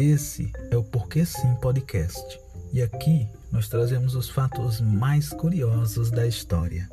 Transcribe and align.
Esse 0.00 0.50
é 0.70 0.78
o 0.78 0.82
Porquê 0.82 1.26
Sim 1.26 1.54
Podcast 1.56 2.40
e 2.72 2.80
aqui 2.80 3.28
nós 3.52 3.68
trazemos 3.68 4.14
os 4.14 4.30
fatos 4.30 4.80
mais 4.80 5.28
curiosos 5.28 6.10
da 6.10 6.26
história. 6.26 6.88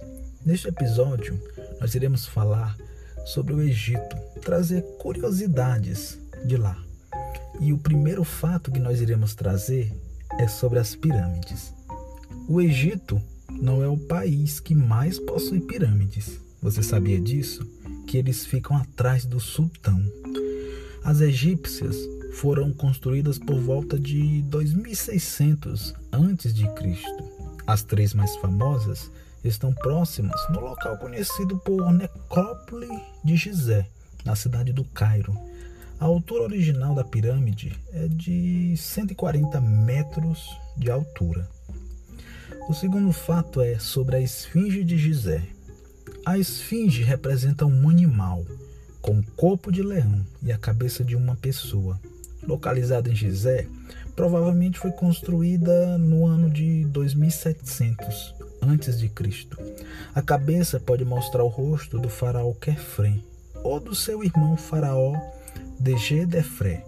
Neste 0.45 0.67
episódio, 0.67 1.41
nós 1.79 1.95
iremos 1.95 2.25
falar 2.25 2.75
sobre 3.25 3.53
o 3.53 3.61
Egito, 3.61 4.13
trazer 4.41 4.81
curiosidades 4.99 6.19
de 6.43 6.57
lá. 6.57 6.77
E 7.61 7.71
o 7.71 7.77
primeiro 7.77 8.25
fato 8.25 8.73
que 8.73 8.79
nós 8.79 8.99
iremos 8.99 9.33
trazer 9.33 9.89
é 10.37 10.45
sobre 10.45 10.77
as 10.77 10.93
pirâmides. 10.93 11.73
O 12.45 12.59
Egito 12.59 13.21
não 13.49 13.81
é 13.81 13.87
o 13.87 13.97
país 13.97 14.59
que 14.59 14.75
mais 14.75 15.17
possui 15.17 15.61
pirâmides. 15.61 16.41
Você 16.61 16.83
sabia 16.83 17.21
disso? 17.21 17.65
Que 18.05 18.17
eles 18.17 18.45
ficam 18.45 18.75
atrás 18.75 19.25
do 19.25 19.39
sultão. 19.39 19.97
As 21.05 21.21
egípcias 21.21 21.95
foram 22.37 22.71
construídas 22.71 23.39
por 23.39 23.59
volta 23.59 23.99
de 23.99 24.43
2600 24.43 25.95
a.C. 26.11 26.53
As 27.65 27.81
três 27.81 28.13
mais 28.13 28.35
famosas 28.35 29.11
estão 29.43 29.73
próximas 29.73 30.39
no 30.51 30.59
local 30.59 30.97
conhecido 30.99 31.57
por 31.57 31.91
Necrópole 31.91 32.89
de 33.23 33.35
Gizé, 33.35 33.87
na 34.23 34.35
cidade 34.35 34.71
do 34.71 34.83
Cairo. 34.83 35.35
A 35.99 36.05
altura 36.05 36.43
original 36.43 36.93
da 36.93 37.03
pirâmide 37.03 37.75
é 37.91 38.07
de 38.07 38.75
140 38.77 39.59
metros 39.59 40.47
de 40.77 40.91
altura. 40.91 41.49
O 42.69 42.73
segundo 42.73 43.11
fato 43.11 43.61
é 43.61 43.79
sobre 43.79 44.15
a 44.15 44.21
esfinge 44.21 44.83
de 44.83 44.95
Gizé. 44.95 45.41
A 46.23 46.37
esfinge 46.37 47.01
representa 47.01 47.65
um 47.65 47.89
animal 47.89 48.45
com 49.01 49.17
o 49.17 49.23
corpo 49.35 49.71
de 49.71 49.81
leão 49.81 50.23
e 50.43 50.51
a 50.51 50.57
cabeça 50.57 51.03
de 51.03 51.15
uma 51.15 51.35
pessoa 51.35 51.99
localizada 52.47 53.09
em 53.09 53.15
Gizé, 53.15 53.67
provavelmente 54.15 54.79
foi 54.79 54.91
construída 54.91 55.97
no 55.97 56.25
ano 56.25 56.49
de 56.49 56.85
2700 56.85 58.33
antes 58.61 58.99
de 58.99 59.09
Cristo. 59.09 59.57
A 60.15 60.21
cabeça 60.21 60.79
pode 60.79 61.05
mostrar 61.05 61.43
o 61.43 61.47
rosto 61.47 61.99
do 61.99 62.09
faraó 62.09 62.53
Kefrem 62.53 63.23
ou 63.63 63.79
do 63.79 63.93
seu 63.93 64.23
irmão 64.23 64.57
faraó 64.57 65.13
Degedefré. 65.79 66.83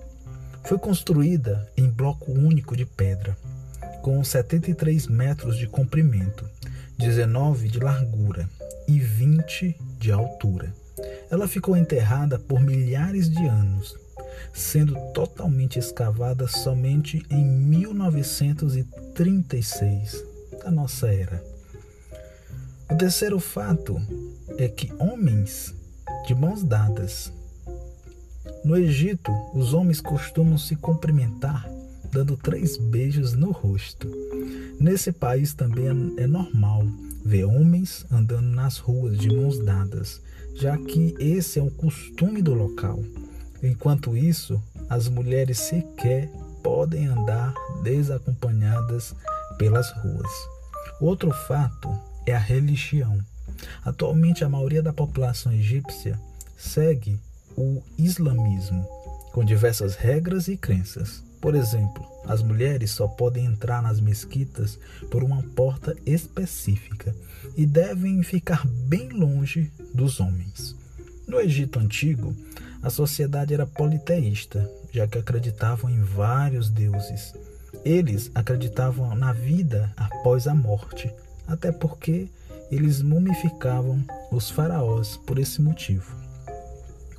Foi 0.63 0.77
construída 0.77 1.67
em 1.77 1.89
bloco 1.89 2.31
único 2.31 2.75
de 2.75 2.85
pedra, 2.85 3.37
com 4.01 4.23
73 4.23 5.07
metros 5.07 5.57
de 5.57 5.67
comprimento, 5.67 6.45
19 6.97 7.67
de 7.69 7.79
largura 7.79 8.49
e 8.87 8.99
20 8.99 9.75
de 9.99 10.11
altura. 10.11 10.73
Ela 11.29 11.47
ficou 11.47 11.77
enterrada 11.77 12.39
por 12.39 12.59
milhares 12.59 13.29
de 13.29 13.45
anos 13.45 13.95
sendo 14.53 14.95
totalmente 15.13 15.79
escavada 15.79 16.47
somente 16.47 17.25
em 17.29 17.45
1936 17.45 20.23
da 20.63 20.71
nossa 20.71 21.13
era. 21.13 21.43
O 22.91 22.95
terceiro 22.95 23.39
fato 23.39 24.01
é 24.57 24.67
que 24.67 24.91
homens 24.99 25.73
de 26.27 26.35
mãos 26.35 26.63
dadas. 26.63 27.31
No 28.63 28.75
Egito, 28.75 29.31
os 29.53 29.73
homens 29.73 30.01
costumam 30.01 30.57
se 30.57 30.75
cumprimentar 30.75 31.69
dando 32.11 32.35
três 32.35 32.77
beijos 32.77 33.33
no 33.33 33.51
rosto. 33.51 34.09
Nesse 34.79 35.11
país 35.11 35.53
também 35.53 35.87
é 36.17 36.27
normal 36.27 36.85
ver 37.23 37.45
homens 37.45 38.05
andando 38.11 38.47
nas 38.47 38.77
ruas 38.77 39.17
de 39.17 39.29
mãos 39.29 39.59
dadas, 39.59 40.21
já 40.55 40.77
que 40.77 41.15
esse 41.19 41.59
é 41.59 41.63
um 41.63 41.69
costume 41.69 42.41
do 42.41 42.53
local. 42.53 42.99
Enquanto 43.61 44.15
isso, 44.15 44.61
as 44.89 45.07
mulheres 45.09 45.59
sequer 45.59 46.29
podem 46.63 47.07
andar 47.07 47.53
desacompanhadas 47.83 49.15
pelas 49.57 49.91
ruas. 49.91 50.31
Outro 50.99 51.31
fato 51.31 51.89
é 52.25 52.33
a 52.33 52.39
religião. 52.39 53.19
Atualmente, 53.83 54.43
a 54.43 54.49
maioria 54.49 54.81
da 54.81 54.93
população 54.93 55.51
egípcia 55.51 56.19
segue 56.57 57.19
o 57.57 57.81
islamismo, 57.97 58.87
com 59.33 59.43
diversas 59.43 59.95
regras 59.95 60.47
e 60.47 60.55
crenças. 60.55 61.23
Por 61.41 61.55
exemplo, 61.55 62.05
as 62.25 62.41
mulheres 62.41 62.91
só 62.91 63.07
podem 63.07 63.45
entrar 63.45 63.81
nas 63.81 63.99
mesquitas 63.99 64.77
por 65.09 65.23
uma 65.23 65.41
porta 65.55 65.95
específica 66.05 67.15
e 67.55 67.65
devem 67.65 68.21
ficar 68.23 68.65
bem 68.67 69.09
longe 69.09 69.71
dos 69.93 70.19
homens. 70.19 70.75
No 71.27 71.39
Egito 71.39 71.79
Antigo, 71.79 72.35
a 72.81 72.89
sociedade 72.89 73.53
era 73.53 73.65
politeísta, 73.65 74.69
já 74.91 75.07
que 75.07 75.17
acreditavam 75.17 75.89
em 75.89 76.01
vários 76.01 76.69
deuses. 76.69 77.33
Eles 77.83 78.31
acreditavam 78.33 79.15
na 79.15 79.33
vida 79.33 79.91
após 79.97 80.47
a 80.47 80.53
morte, 80.53 81.13
até 81.47 81.71
porque 81.71 82.27
eles 82.71 83.01
mumificavam 83.01 84.03
os 84.31 84.49
faraós 84.49 85.17
por 85.17 85.39
esse 85.39 85.61
motivo. 85.61 86.15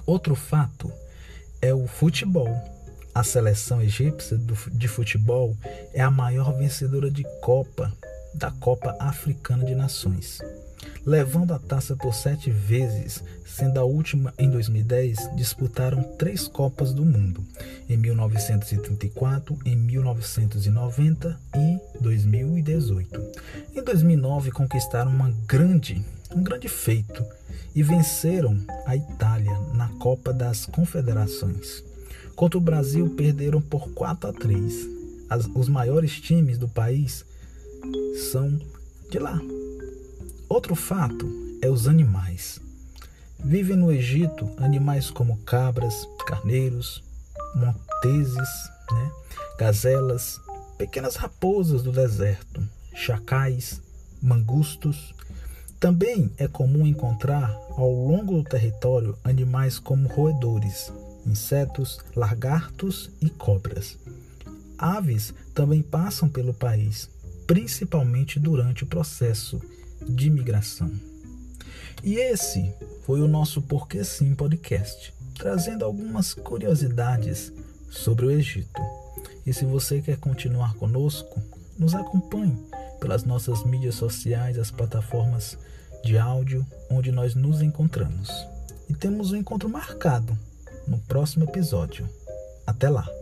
Outro 0.06 0.34
fato 0.34 0.93
é 1.60 1.75
o 1.75 1.87
futebol. 1.87 2.48
A 3.15 3.25
seleção 3.25 3.82
egípcia 3.82 4.38
de 4.72 4.88
futebol 4.88 5.56
é 5.92 6.00
a 6.00 6.10
maior 6.10 6.56
vencedora 6.56 7.10
de 7.10 7.25
Copa 7.41 7.92
da 8.32 8.50
Copa 8.53 8.97
Africana 9.00 9.65
de 9.65 9.75
Nações 9.75 10.41
levando 11.05 11.53
a 11.53 11.59
taça 11.59 11.97
por 11.97 12.15
sete 12.15 12.50
vezes, 12.50 13.22
sendo 13.44 13.78
a 13.78 13.84
última 13.84 14.33
em 14.38 14.50
2010, 14.50 15.34
disputaram 15.34 16.03
três 16.19 16.47
Copas 16.47 16.93
do 16.93 17.05
Mundo, 17.05 17.44
em 17.88 17.97
1934, 17.97 19.59
em 19.65 19.77
1990 19.77 21.41
e 21.56 22.00
2018. 22.00 23.22
Em 23.75 23.83
2009 23.83 24.50
conquistaram 24.50 25.10
uma 25.10 25.31
grande, 25.47 26.05
um 26.34 26.43
grande 26.43 26.69
feito 26.69 27.25
e 27.75 27.83
venceram 27.83 28.56
a 28.87 28.97
Itália 28.97 29.56
na 29.75 29.89
Copa 29.99 30.33
das 30.33 30.66
Confederações. 30.66 31.83
Contra 32.34 32.59
o 32.59 32.60
Brasil 32.60 33.10
perderam 33.10 33.60
por 33.60 33.91
4 33.91 34.31
a 34.31 34.33
3. 34.33 34.89
As, 35.28 35.47
os 35.55 35.69
maiores 35.69 36.21
times 36.21 36.59
do 36.59 36.69
país 36.69 37.25
são 38.31 38.59
de 39.10 39.19
lá, 39.19 39.41
Outro 40.50 40.75
fato 40.75 41.31
é 41.62 41.71
os 41.71 41.87
animais. 41.87 42.61
Vivem 43.38 43.77
no 43.77 43.93
Egito 43.93 44.50
animais 44.56 45.09
como 45.09 45.37
cabras, 45.44 46.09
carneiros, 46.27 47.05
monteses, 47.55 48.49
né? 48.91 49.12
gazelas, 49.56 50.41
pequenas 50.77 51.15
raposas 51.15 51.84
do 51.84 51.93
deserto, 51.93 52.69
chacais, 52.93 53.81
mangustos. 54.21 55.15
Também 55.78 56.33
é 56.37 56.49
comum 56.49 56.84
encontrar 56.84 57.56
ao 57.77 57.93
longo 57.93 58.43
do 58.43 58.43
território 58.43 59.16
animais 59.22 59.78
como 59.78 60.09
roedores, 60.09 60.93
insetos, 61.25 62.00
lagartos 62.16 63.09
e 63.22 63.31
cobras. 63.31 63.97
Aves 64.77 65.33
também 65.55 65.81
passam 65.81 66.28
pelo 66.28 66.53
país, 66.53 67.09
principalmente 67.47 68.41
durante 68.41 68.83
o 68.83 68.89
processo 68.89 69.62
de 70.09 70.27
imigração. 70.28 70.91
E 72.03 72.16
esse 72.16 72.72
foi 73.03 73.21
o 73.21 73.28
nosso 73.28 73.61
Porquê 73.62 74.03
Sim 74.05 74.34
podcast, 74.34 75.12
trazendo 75.34 75.84
algumas 75.84 76.33
curiosidades 76.33 77.53
sobre 77.91 78.27
o 78.27 78.31
Egito. 78.31 78.81
E 79.44 79.53
se 79.53 79.65
você 79.65 80.00
quer 80.00 80.16
continuar 80.16 80.75
conosco, 80.75 81.43
nos 81.78 81.94
acompanhe 81.94 82.56
pelas 83.00 83.25
nossas 83.25 83.65
mídias 83.65 83.94
sociais, 83.94 84.59
as 84.59 84.71
plataformas 84.71 85.59
de 86.05 86.19
áudio 86.19 86.66
onde 86.91 87.10
nós 87.10 87.34
nos 87.34 87.62
encontramos. 87.62 88.31
E 88.89 88.94
temos 88.94 89.33
um 89.33 89.37
encontro 89.37 89.69
marcado 89.69 90.36
no 90.86 90.98
próximo 90.98 91.45
episódio. 91.45 92.09
Até 92.66 92.89
lá! 92.89 93.20